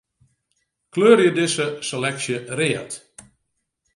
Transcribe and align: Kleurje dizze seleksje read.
Kleurje 0.93 1.29
dizze 1.35 1.67
seleksje 1.89 2.37
read. 2.57 2.91